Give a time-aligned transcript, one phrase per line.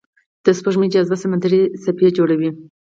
[0.45, 2.49] د سپوږمۍ جاذبه سمندري څپې جوړوي.